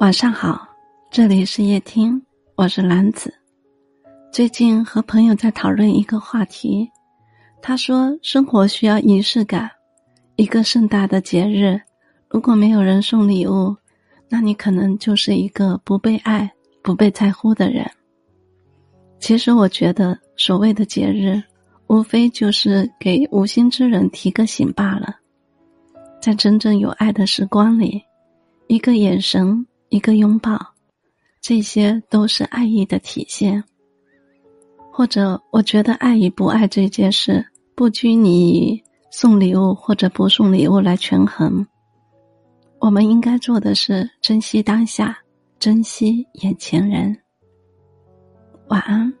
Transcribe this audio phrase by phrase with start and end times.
[0.00, 0.64] 晚上好，
[1.10, 2.22] 这里是夜听，
[2.54, 3.34] 我是兰子。
[4.30, 6.88] 最近和朋友在讨论一个话题，
[7.60, 9.68] 他说生活需要仪式感，
[10.36, 11.80] 一个盛大的节日，
[12.28, 13.76] 如果没有人送礼物，
[14.28, 16.48] 那你可能就是一个不被爱、
[16.80, 17.84] 不被在乎的人。
[19.18, 21.42] 其实我觉得，所谓的节日，
[21.88, 25.16] 无非就是给无心之人提个醒罢了。
[26.22, 28.00] 在真正有爱的时光里，
[28.68, 29.66] 一个眼神。
[29.88, 30.58] 一个拥抱，
[31.40, 33.62] 这些都是爱意的体现。
[34.92, 41.66] 或者，我觉得爱与不爱这件事，不拘泥于送礼物或者不送礼物来权衡。
[42.80, 45.18] 我们应该做的是珍惜当下，
[45.58, 47.16] 珍惜眼前人。
[48.68, 49.17] 晚安。